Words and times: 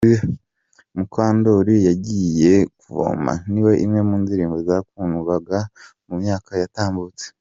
Mukandori 0.95 1.75
yagiye 1.87 2.53
kuvoma’ 2.79 3.33
ni 3.51 3.59
imwe 3.85 4.01
mu 4.07 4.15
ndirimbo 4.21 4.57
zakundwakajwe 4.67 5.57
mu 6.07 6.13
myaka 6.21 6.51
yatambutse. 6.61 7.25